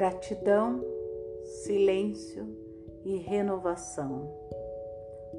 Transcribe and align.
Gratidão, 0.00 0.82
silêncio 1.44 2.48
e 3.04 3.18
renovação. 3.18 4.32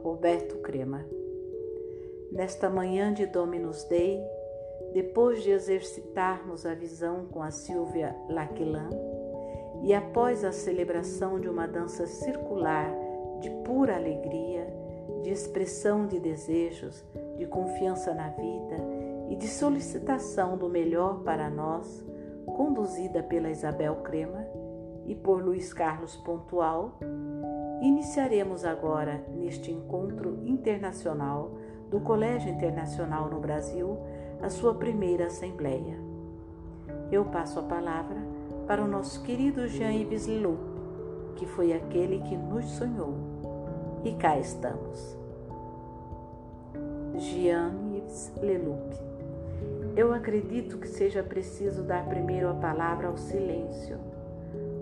Roberto 0.00 0.58
Crema. 0.58 1.04
Nesta 2.30 2.70
manhã 2.70 3.12
de 3.12 3.26
Dominus 3.26 3.82
Dei, 3.82 4.22
depois 4.92 5.42
de 5.42 5.50
exercitarmos 5.50 6.64
a 6.64 6.72
visão 6.72 7.26
com 7.32 7.42
a 7.42 7.50
Silvia 7.50 8.14
Laquilan 8.28 8.90
e 9.82 9.92
após 9.92 10.44
a 10.44 10.52
celebração 10.52 11.40
de 11.40 11.48
uma 11.48 11.66
dança 11.66 12.06
circular 12.06 12.94
de 13.40 13.50
pura 13.64 13.96
alegria, 13.96 14.72
de 15.24 15.30
expressão 15.30 16.06
de 16.06 16.20
desejos, 16.20 17.02
de 17.36 17.44
confiança 17.44 18.14
na 18.14 18.28
vida 18.28 18.76
e 19.28 19.34
de 19.34 19.48
solicitação 19.48 20.56
do 20.56 20.68
melhor 20.68 21.24
para 21.24 21.50
nós, 21.50 22.04
conduzida 22.44 23.22
pela 23.22 23.50
Isabel 23.50 23.96
Crema 23.96 24.44
e 25.06 25.14
por 25.14 25.42
Luiz 25.42 25.72
Carlos 25.72 26.16
Pontual, 26.16 26.98
iniciaremos 27.80 28.64
agora, 28.64 29.24
neste 29.34 29.70
encontro 29.70 30.38
internacional 30.44 31.52
do 31.90 32.00
Colégio 32.00 32.50
Internacional 32.50 33.28
no 33.28 33.40
Brasil, 33.40 33.98
a 34.42 34.48
sua 34.48 34.74
primeira 34.74 35.26
assembleia. 35.26 35.96
Eu 37.10 37.24
passo 37.26 37.60
a 37.60 37.62
palavra 37.62 38.16
para 38.66 38.82
o 38.82 38.88
nosso 38.88 39.22
querido 39.22 39.68
Jean-Yves 39.68 40.26
Leloup, 40.26 40.60
que 41.36 41.46
foi 41.46 41.72
aquele 41.72 42.20
que 42.20 42.36
nos 42.36 42.64
sonhou. 42.64 43.14
E 44.02 44.12
cá 44.14 44.38
estamos. 44.38 45.16
Jean-Yves 47.16 48.32
Leloup 48.40 49.13
eu 49.96 50.12
acredito 50.12 50.78
que 50.78 50.88
seja 50.88 51.22
preciso 51.22 51.84
dar 51.84 52.04
primeiro 52.06 52.50
a 52.50 52.54
palavra 52.54 53.06
ao 53.06 53.16
silêncio, 53.16 53.96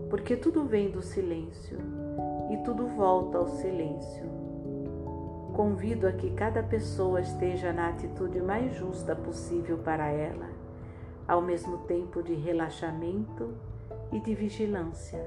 porque 0.08 0.36
tudo 0.36 0.64
vem 0.64 0.91
do 0.91 1.02
silêncio 1.02 1.78
e 2.50 2.56
tudo 2.64 2.86
volta 2.86 3.36
ao 3.36 3.46
silêncio. 3.46 4.24
Convido 5.52 6.06
a 6.06 6.12
que 6.12 6.30
cada 6.30 6.62
pessoa 6.62 7.20
esteja 7.20 7.74
na 7.74 7.90
atitude 7.90 8.40
mais 8.40 8.74
justa 8.74 9.14
possível 9.14 9.77
para 9.77 10.08
ela, 10.08 10.48
ao 11.28 11.42
mesmo 11.42 11.78
tempo 11.78 12.22
de 12.22 12.33
relaxamento 12.33 13.52
e 14.10 14.18
de 14.18 14.34
vigilância. 14.34 15.22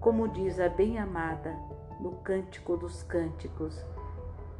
Como 0.00 0.26
diz 0.26 0.58
a 0.58 0.68
bem-amada 0.68 1.56
no 2.00 2.16
Cântico 2.16 2.76
dos 2.76 3.04
Cânticos, 3.04 3.80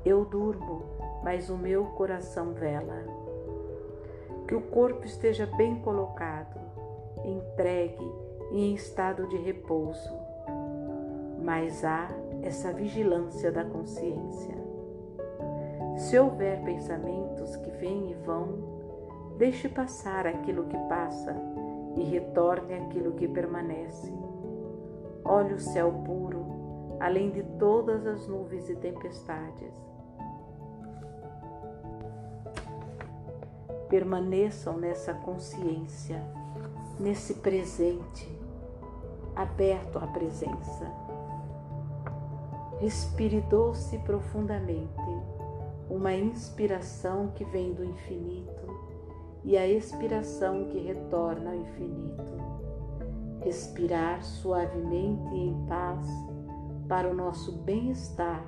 eu 0.05 0.25
durmo, 0.25 0.85
mas 1.25 1.51
o 1.51 1.59
meu 1.59 1.87
coração 1.87 2.53
vela 2.53 3.22
que 4.53 4.57
o 4.57 4.61
corpo 4.61 5.07
esteja 5.07 5.47
bem 5.47 5.77
colocado, 5.77 6.61
entregue 7.25 8.07
e 8.51 8.67
em 8.67 8.75
estado 8.75 9.27
de 9.27 9.39
repouso. 9.39 10.13
Mas 11.43 11.83
há 11.83 12.11
essa 12.43 12.71
vigilância 12.71 13.51
da 13.51 13.65
consciência. 13.65 14.55
Se 15.97 16.19
houver 16.19 16.63
pensamentos 16.65 17.57
que 17.57 17.71
vêm 17.71 18.11
e 18.11 18.15
vão, 18.27 19.33
deixe 19.39 19.71
passar 19.71 20.27
aquilo 20.27 20.65
que 20.65 20.77
passa 20.87 21.35
e 21.97 22.03
retorne 22.03 22.75
aquilo 22.75 23.13
que 23.13 23.27
permanece. 23.27 24.13
Olhe 25.25 25.55
o 25.55 25.61
céu 25.61 25.91
puro, 26.05 26.99
além 27.01 27.31
de 27.31 27.43
todas 27.59 28.07
as 28.07 28.29
nuvens 28.29 28.69
e 28.69 28.77
tempestades 28.77 29.73
permaneçam 33.93 34.79
nessa 34.79 35.13
consciência, 35.13 36.25
nesse 36.99 37.35
presente, 37.35 38.27
aberto 39.37 39.99
à 39.99 40.07
presença. 40.07 40.91
Respire 42.81 43.43
doce 43.43 43.97
e 43.97 43.99
profundamente 43.99 44.89
uma 45.91 46.15
inspiração 46.15 47.33
que 47.35 47.45
vem 47.45 47.75
do 47.75 47.85
infinito 47.85 48.67
e 49.45 49.59
a 49.59 49.69
expiração 49.69 50.71
que 50.71 50.79
retorna 50.79 51.51
ao 51.51 51.57
infinito. 51.57 52.33
Respirar 53.45 54.23
suavemente 54.23 55.35
e 55.35 55.49
em 55.49 55.67
paz 55.67 56.09
para 56.89 57.11
o 57.11 57.15
nosso 57.15 57.59
bem-estar 57.59 58.43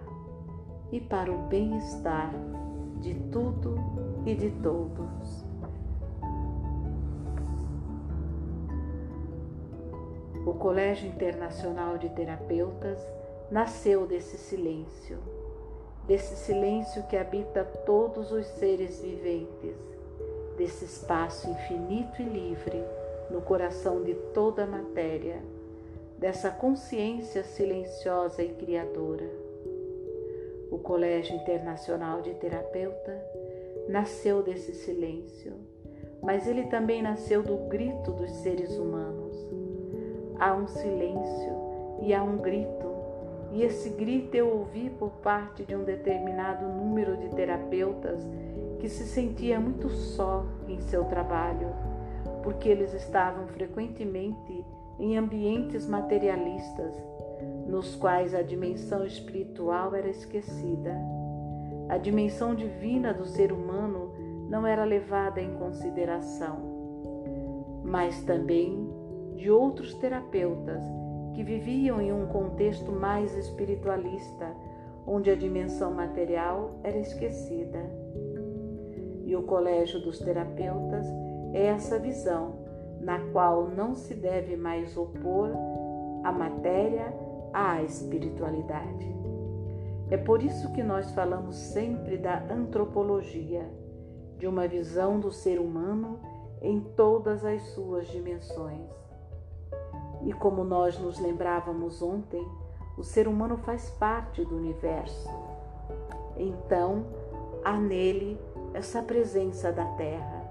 e 0.91 1.03
para 1.03 1.31
o 1.31 1.37
bem-estar 1.49 2.33
de 2.99 3.13
tudo 3.31 3.75
e 4.25 4.35
de 4.35 4.51
todos. 4.63 5.44
O 10.47 10.53
Colégio 10.53 11.09
Internacional 11.09 11.97
de 11.97 12.11
Terapeutas 12.11 12.99
nasceu 13.51 14.07
desse 14.07 14.37
silêncio, 14.37 15.19
desse 16.07 16.37
silêncio 16.37 17.03
que 17.05 17.17
habita 17.17 17.65
todos 17.65 18.31
os 18.31 18.45
seres 18.47 19.01
viventes, 19.01 19.75
desse 20.59 20.85
espaço 20.85 21.49
infinito 21.49 22.21
e 22.21 22.25
livre 22.27 22.85
no 23.31 23.41
coração 23.41 24.03
de 24.03 24.13
toda 24.35 24.65
a 24.65 24.67
matéria, 24.67 25.41
dessa 26.19 26.51
consciência 26.51 27.43
silenciosa 27.43 28.43
e 28.43 28.51
criadora. 28.51 29.29
O 30.71 30.79
Colégio 30.79 31.37
Internacional 31.37 32.21
de 32.21 32.35
Terapeuta 32.35 33.19
nasceu 33.89 34.43
desse 34.43 34.75
silêncio, 34.75 35.55
mas 36.23 36.47
ele 36.47 36.67
também 36.67 37.01
nasceu 37.01 37.43
do 37.43 37.57
grito 37.69 38.13
dos 38.13 38.31
seres 38.43 38.77
humanos. 38.77 39.24
Há 40.39 40.53
um 40.53 40.67
silêncio 40.67 41.53
e 42.03 42.13
há 42.13 42.23
um 42.23 42.39
grito, 42.39 42.95
e 43.53 43.63
esse 43.63 43.91
grito 43.91 44.35
eu 44.35 44.49
ouvi 44.49 44.91
por 44.91 45.11
parte 45.23 45.65
de 45.65 45.77
um 45.77 45.85
determinado 45.85 46.67
número 46.67 47.17
de 47.17 47.29
terapeutas 47.31 48.27
que 48.81 48.89
se 48.89 49.05
sentia 49.05 49.61
muito 49.61 49.89
só 49.89 50.45
em 50.69 50.81
seu 50.81 51.05
trabalho, 51.05 51.69
porque 52.43 52.69
eles 52.69 52.93
estavam 52.93 53.47
frequentemente 53.47 54.65
em 54.99 55.17
ambientes 55.17 55.87
materialistas, 55.87 56.95
nos 57.67 57.95
quais 57.95 58.35
a 58.35 58.43
dimensão 58.43 59.07
espiritual 59.07 59.95
era 59.95 60.09
esquecida. 60.09 60.95
A 61.89 61.97
dimensão 61.97 62.55
divina 62.55 63.15
do 63.15 63.25
ser 63.25 63.53
humano 63.53 64.13
não 64.49 64.67
era 64.67 64.85
levada 64.85 65.41
em 65.41 65.55
consideração, 65.55 66.59
mas 67.85 68.23
também 68.25 68.84
de 69.35 69.51
outros 69.51 69.95
terapeutas 69.95 70.83
que 71.35 71.43
viviam 71.43 72.01
em 72.01 72.13
um 72.13 72.27
contexto 72.27 72.93
mais 72.93 73.37
espiritualista, 73.37 74.55
onde 75.07 75.31
a 75.31 75.35
dimensão 75.35 75.93
material 75.93 76.79
era 76.83 76.97
esquecida. 76.97 77.81
E 79.25 79.35
o 79.35 79.43
Colégio 79.43 80.01
dos 80.01 80.19
Terapeutas 80.19 81.07
é 81.53 81.67
essa 81.67 81.99
visão 81.99 82.65
na 83.01 83.19
qual 83.33 83.69
não 83.69 83.95
se 83.95 84.15
deve 84.15 84.57
mais 84.57 84.97
opor 84.97 85.51
a 86.23 86.33
matéria 86.33 87.13
à 87.53 87.83
espiritualidade. 87.83 89.15
É 90.11 90.17
por 90.17 90.43
isso 90.43 90.73
que 90.73 90.83
nós 90.83 91.11
falamos 91.13 91.57
sempre 91.57 92.17
da 92.17 92.45
antropologia, 92.51 93.69
de 94.39 94.47
uma 94.47 94.69
visão 94.69 95.19
do 95.19 95.33
ser 95.33 95.59
humano 95.59 96.19
em 96.61 96.81
todas 96.81 97.45
as 97.45 97.63
suas 97.75 98.07
dimensões. 98.09 98.89
E 100.25 100.33
como 100.33 100.65
nós 100.65 100.99
nos 100.99 101.19
lembrávamos 101.19 102.01
ontem, 102.03 102.47
o 102.97 103.03
ser 103.03 103.29
humano 103.29 103.57
faz 103.59 103.91
parte 103.91 104.45
do 104.45 104.57
universo. 104.57 105.29
Então, 106.37 107.05
há 107.65 107.77
nele 107.77 108.39
essa 108.73 109.03
presença 109.03 109.73
da 109.73 109.85
terra. 109.97 110.43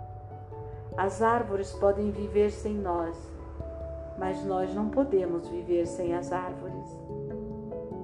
As 0.96 1.22
árvores 1.22 1.72
podem 1.74 2.12
viver 2.12 2.52
sem 2.52 2.75
nós, 2.75 3.18
mas 4.20 4.44
nós 4.46 4.74
não 4.74 4.90
podemos 4.90 5.48
viver 5.48 5.88
sem 5.88 6.14
as 6.14 6.31
árvores. 6.31 6.88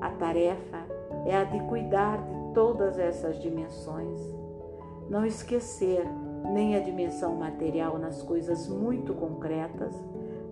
A 0.02 0.10
tarefa 0.12 0.86
é 1.26 1.36
a 1.36 1.44
de 1.44 1.60
cuidar 1.68 2.18
de 2.18 2.54
todas 2.54 2.98
essas 2.98 3.40
dimensões. 3.42 4.20
Não 5.10 5.26
esquecer 5.26 6.06
nem 6.52 6.76
a 6.76 6.80
dimensão 6.80 7.36
material 7.36 7.98
nas 8.00 8.22
coisas 8.24 8.68
muito 8.68 9.14
concretas, 9.14 9.94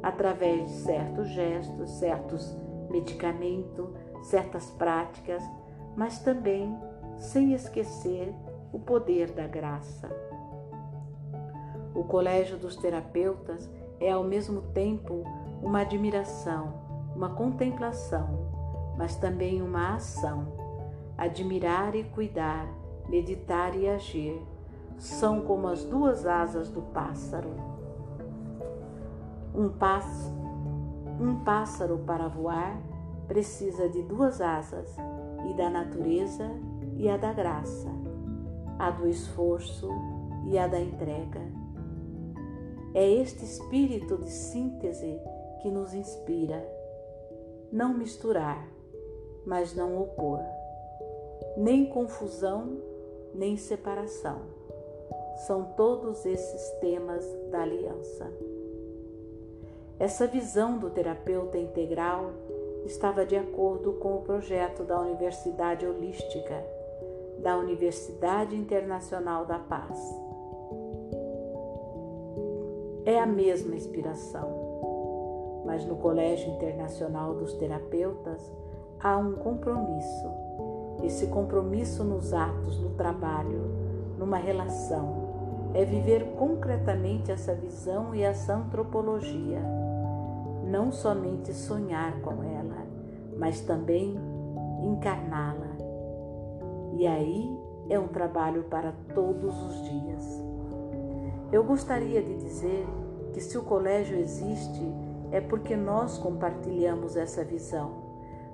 através 0.02 0.70
de 0.70 0.72
certos 0.78 1.28
gestos, 1.30 1.92
certos 1.92 2.58
medicamentos, 2.90 3.90
certas 4.24 4.70
práticas, 4.72 5.44
mas 5.96 6.20
também 6.20 6.78
sem 7.18 7.54
esquecer 7.54 8.34
o 8.72 8.80
poder 8.80 9.32
da 9.32 9.48
graça. 9.48 10.10
O 11.96 12.04
Colégio 12.04 12.58
dos 12.58 12.76
Terapeutas 12.76 13.70
é 14.00 14.12
ao 14.12 14.24
mesmo 14.24 14.62
tempo 14.62 15.24
uma 15.62 15.82
admiração, 15.82 16.74
uma 17.16 17.30
contemplação, 17.30 18.48
mas 18.98 19.16
também 19.16 19.62
uma 19.62 19.96
ação. 19.96 20.48
Admirar 21.18 21.96
e 21.96 22.04
cuidar, 22.04 22.68
meditar 23.10 23.76
e 23.76 23.90
agir 23.90 24.40
são 24.98 25.42
como 25.42 25.68
as 25.68 25.84
duas 25.84 26.26
asas 26.26 26.70
do 26.70 26.82
pássaro. 26.82 27.77
Um 29.58 29.70
passo, 29.70 30.32
Um 31.20 31.44
pássaro 31.44 31.98
para 32.06 32.28
voar 32.28 32.80
precisa 33.28 33.90
de 33.90 34.04
duas 34.04 34.40
asas, 34.40 34.96
e 35.50 35.54
da 35.56 35.68
natureza 35.68 36.48
e 36.96 37.10
a 37.10 37.18
da 37.18 37.34
graça, 37.34 37.90
a 38.78 38.92
do 38.92 39.08
esforço 39.08 39.90
e 40.46 40.60
a 40.60 40.68
da 40.68 40.80
entrega. 40.80 41.42
É 42.94 43.10
este 43.10 43.46
espírito 43.46 44.20
de 44.20 44.30
síntese 44.30 45.20
que 45.64 45.72
nos 45.72 45.92
inspira. 45.92 46.64
Não 47.72 47.98
misturar, 47.98 48.64
mas 49.44 49.74
não 49.74 50.00
opor. 50.00 50.40
Nem 51.58 51.90
confusão, 51.90 52.78
nem 53.34 53.58
separação. 53.58 54.40
São 55.48 55.74
todos 55.76 56.28
esses 56.28 56.70
temas 56.80 57.26
da 57.50 57.64
aliança. 57.64 58.32
Essa 60.00 60.28
visão 60.28 60.78
do 60.78 60.92
terapeuta 60.92 61.58
integral 61.58 62.30
estava 62.86 63.26
de 63.26 63.36
acordo 63.36 63.94
com 63.94 64.16
o 64.16 64.22
projeto 64.22 64.84
da 64.84 65.02
Universidade 65.02 65.88
Holística, 65.88 66.64
da 67.40 67.58
Universidade 67.58 68.56
Internacional 68.56 69.44
da 69.48 69.58
Paz. 69.58 70.00
É 73.06 73.20
a 73.20 73.26
mesma 73.26 73.76
inspiração, 73.76 75.64
mas 75.66 75.84
no 75.84 75.96
Colégio 75.96 76.48
Internacional 76.54 77.34
dos 77.34 77.54
Terapeutas 77.54 78.54
há 79.00 79.18
um 79.18 79.34
compromisso. 79.34 80.32
Esse 81.04 81.26
compromisso 81.26 82.04
nos 82.04 82.36
atos, 82.36 82.80
no 82.80 82.92
trabalho, 82.92 83.64
numa 84.16 84.38
relação, 84.38 85.72
é 85.74 85.84
viver 85.84 86.24
concretamente 86.38 87.32
essa 87.32 87.56
visão 87.56 88.14
e 88.14 88.22
essa 88.22 88.54
antropologia 88.54 89.87
não 90.68 90.92
somente 90.92 91.54
sonhar 91.54 92.20
com 92.22 92.44
ela, 92.44 92.86
mas 93.38 93.62
também 93.62 94.16
encarná-la. 94.84 95.78
E 96.94 97.08
aí 97.08 97.58
é 97.90 97.98
um 98.00 98.08
trabalho 98.08 98.64
para 98.64 98.94
todos 99.14 99.56
os 99.64 99.84
dias. 99.84 100.44
Eu 101.52 101.64
gostaria 101.64 102.22
de 102.22 102.36
dizer 102.36 102.86
que 103.34 103.40
se 103.40 103.58
o 103.58 103.64
colégio 103.64 104.18
existe 104.18 104.94
é 105.32 105.40
porque 105.40 105.76
nós 105.76 106.18
compartilhamos 106.18 107.16
essa 107.16 107.44
visão, 107.44 107.92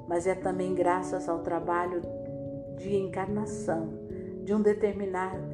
mas 0.08 0.28
é 0.28 0.36
também 0.36 0.76
graças 0.76 1.28
ao 1.28 1.40
trabalho 1.40 2.02
de 2.78 2.96
encarnação 2.96 3.90
de 4.44 4.54
um 4.54 4.62
determinado 4.62 5.54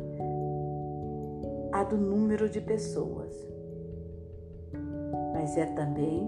número 1.97 2.49
de 2.49 2.59
pessoas. 2.59 3.47
Mas 5.33 5.55
é 5.57 5.65
também 5.67 6.27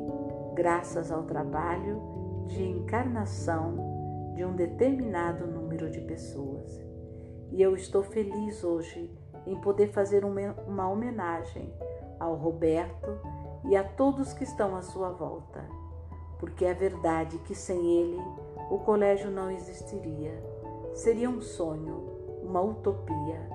graças 0.53 1.11
ao 1.11 1.23
trabalho 1.23 2.01
de 2.47 2.63
encarnação 2.63 4.33
de 4.35 4.43
um 4.43 4.55
determinado 4.55 5.47
número 5.47 5.89
de 5.89 6.01
pessoas. 6.01 6.81
E 7.51 7.61
eu 7.61 7.75
estou 7.75 8.03
feliz 8.03 8.63
hoje 8.63 9.11
em 9.45 9.59
poder 9.59 9.87
fazer 9.87 10.23
uma 10.23 10.89
homenagem 10.89 11.73
ao 12.19 12.35
Roberto 12.35 13.19
e 13.65 13.75
a 13.75 13.83
todos 13.83 14.33
que 14.33 14.43
estão 14.43 14.75
à 14.75 14.81
sua 14.81 15.09
volta, 15.09 15.65
porque 16.39 16.65
é 16.65 16.73
verdade 16.73 17.37
que 17.39 17.55
sem 17.55 17.99
ele 17.99 18.21
o 18.69 18.79
colégio 18.79 19.29
não 19.29 19.49
existiria. 19.49 20.33
Seria 20.93 21.29
um 21.29 21.41
sonho, 21.41 22.41
uma 22.43 22.61
utopia. 22.61 23.49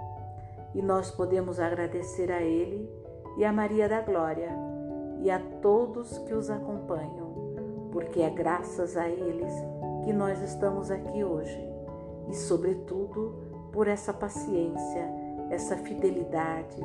E 0.75 0.83
nós 0.83 1.11
podemos 1.11 1.59
agradecer 1.59 2.31
a 2.31 2.43
ele 2.43 2.91
e 3.37 3.45
a 3.45 3.53
Maria 3.53 3.89
da 3.89 4.01
Glória 4.01 4.76
e 5.27 5.31
a 5.31 5.41
todos 5.61 6.19
que 6.19 6.33
os 6.33 6.49
acompanham, 6.49 7.89
porque 7.91 8.21
é 8.21 8.31
graças 8.31 8.97
a 8.97 9.09
eles 9.09 9.53
que 10.05 10.13
nós 10.13 10.41
estamos 10.41 10.89
aqui 10.89 11.25
hoje 11.25 11.69
e, 12.29 12.33
sobretudo, 12.33 13.35
por 13.73 13.89
essa 13.89 14.15
paciência, 14.15 15.11
essa 15.51 15.77
fidelidade, 15.79 16.81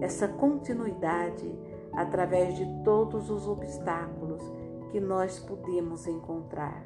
essa 0.00 0.26
continuidade 0.26 1.54
através 1.92 2.56
de 2.56 2.64
todos 2.82 3.28
os 3.28 3.46
obstáculos 3.46 4.42
que 4.90 4.98
nós 4.98 5.38
pudemos 5.38 6.06
encontrar. 6.06 6.82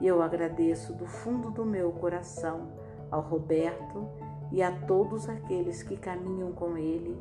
Eu 0.00 0.22
agradeço 0.22 0.94
do 0.94 1.04
fundo 1.04 1.50
do 1.50 1.66
meu 1.66 1.92
coração 1.92 2.68
ao 3.10 3.20
Roberto 3.20 4.08
e 4.50 4.62
a 4.62 4.72
todos 4.72 5.28
aqueles 5.28 5.82
que 5.82 5.98
caminham 5.98 6.50
com 6.52 6.78
ele 6.78 7.14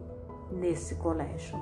nesse 0.50 0.95
colégio. 0.95 1.59